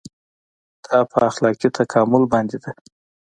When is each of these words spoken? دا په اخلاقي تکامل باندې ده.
دا 0.85 0.99
په 1.11 1.17
اخلاقي 1.29 1.69
تکامل 1.77 2.23
باندې 2.33 2.57
ده. 2.63 2.71